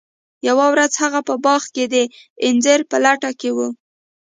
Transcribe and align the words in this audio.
یوه 0.47 0.65
ورځ 0.73 0.91
هغه 1.03 1.19
په 1.27 1.33
باغ 1.45 1.63
کې 1.75 1.85
د 1.93 1.95
انځر 2.47 2.79
په 2.89 2.97
لټه 3.05 3.31
کې 3.39 3.49
و. 3.53 3.57